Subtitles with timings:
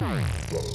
[0.00, 0.74] Oh,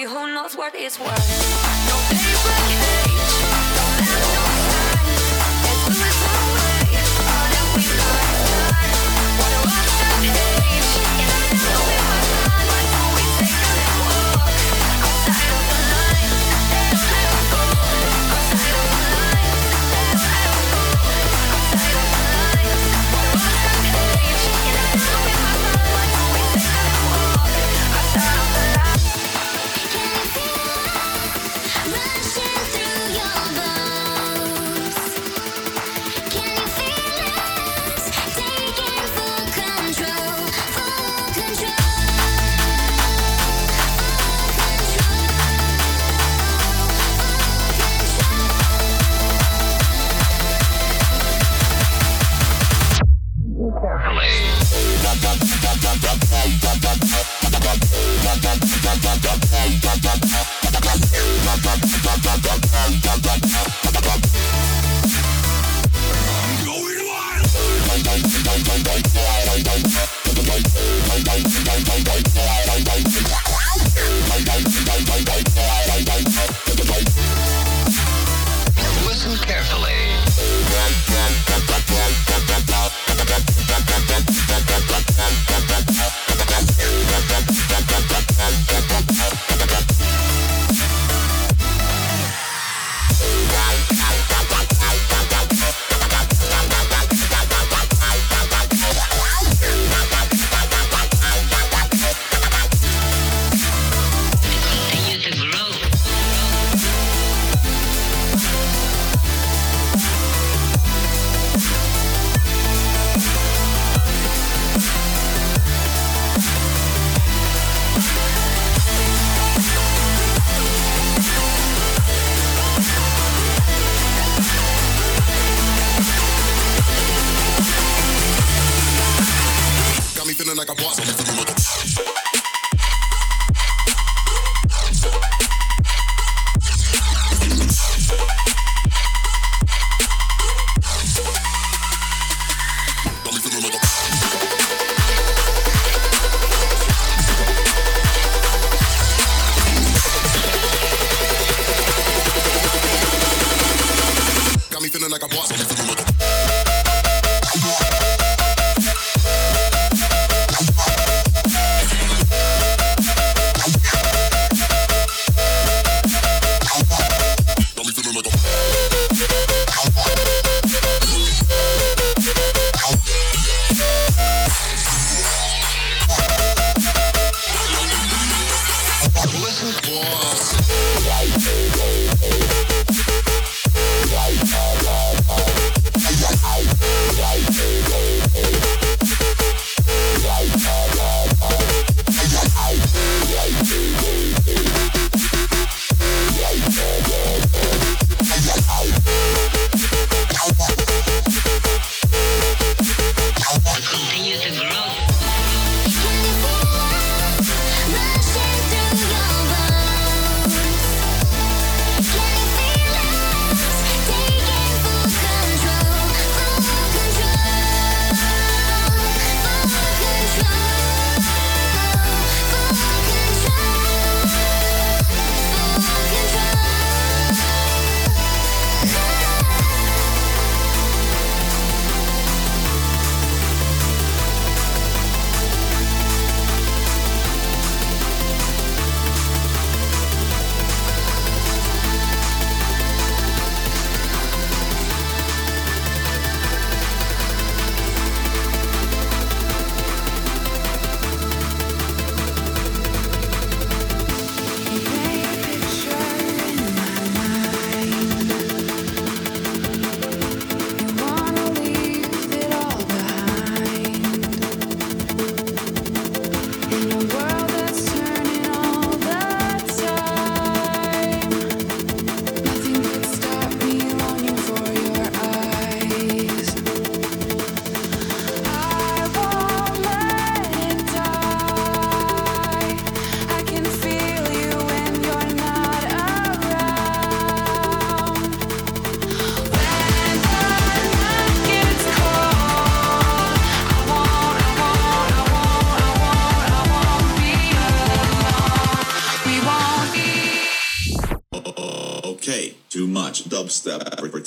[0.00, 1.67] me, who knows worth?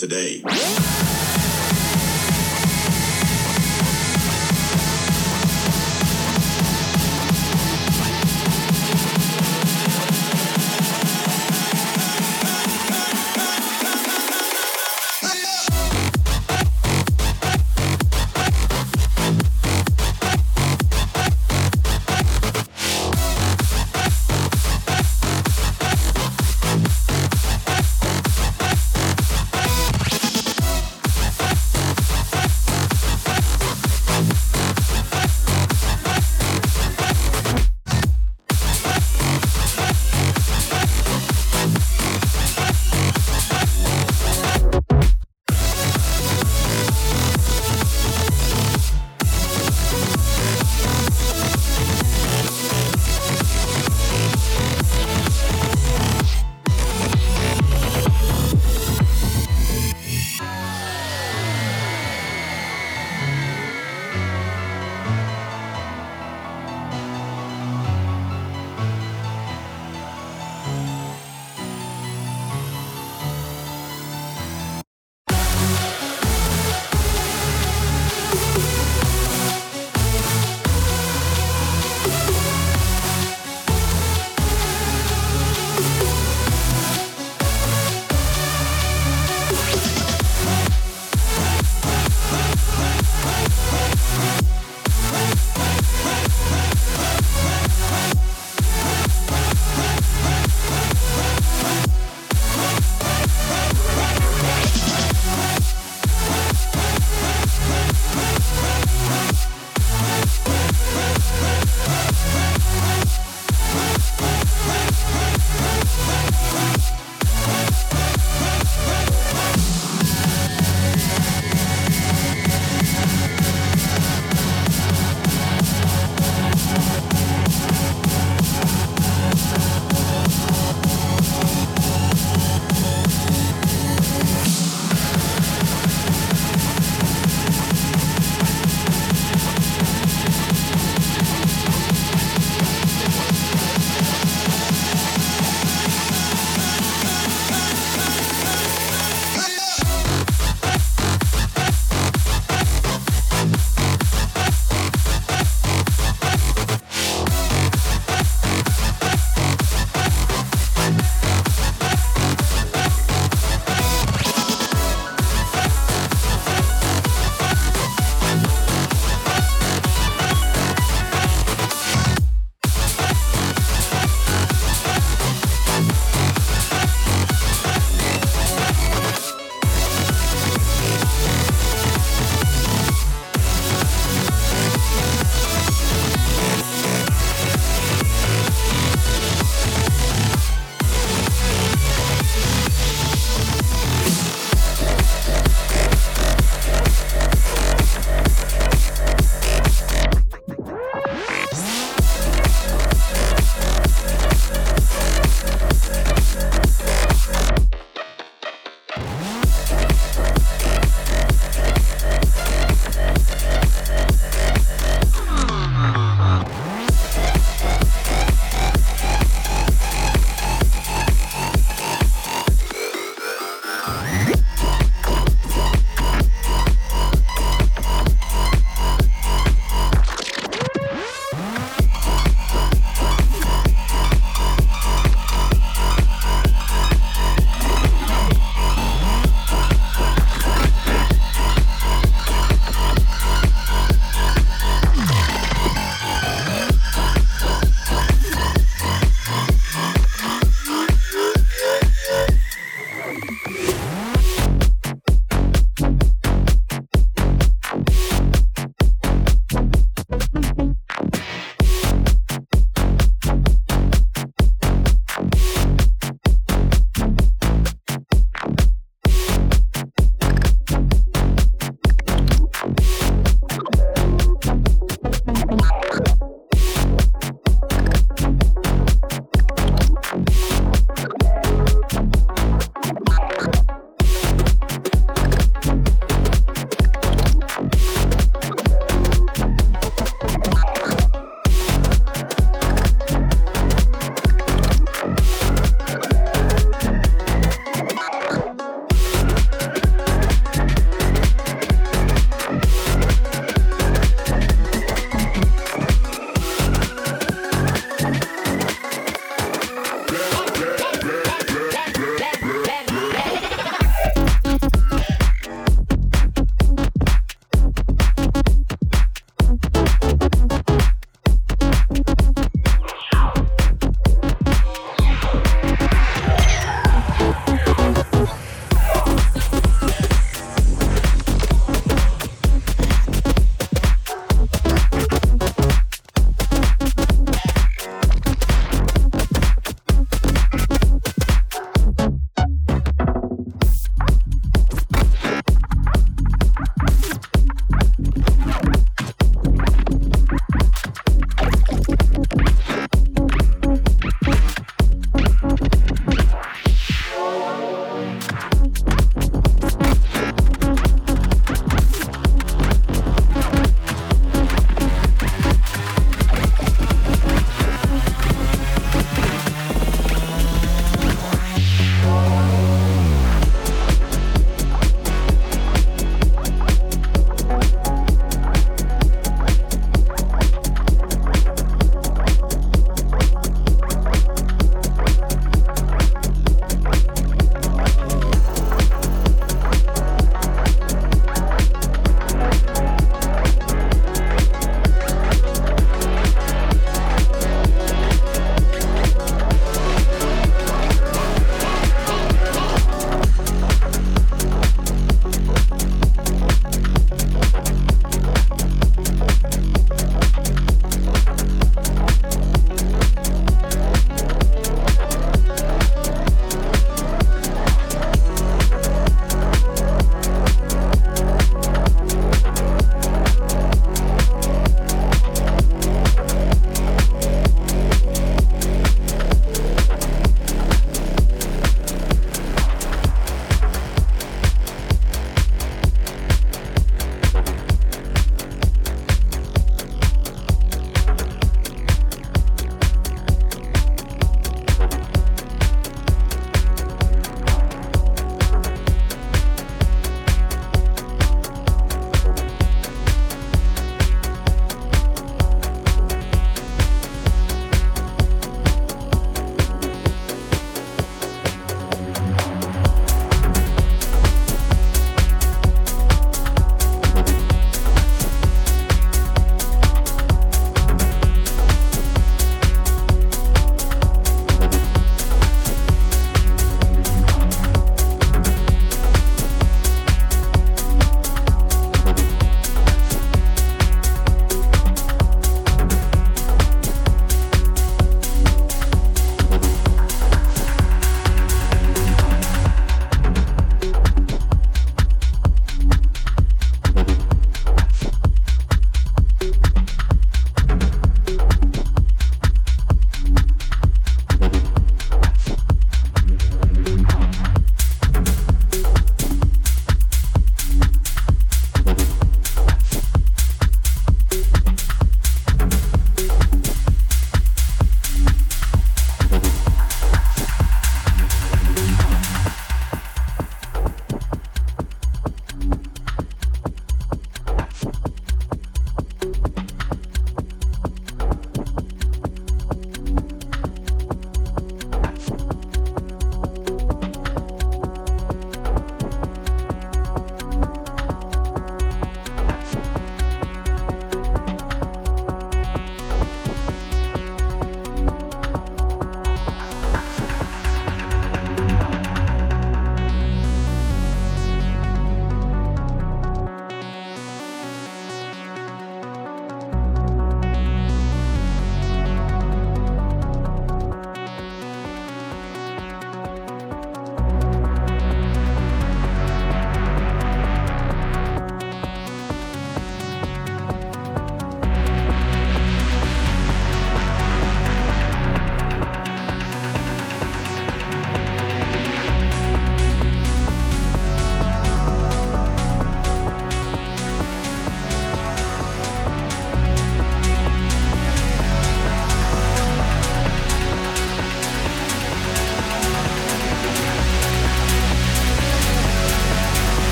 [0.00, 0.42] today.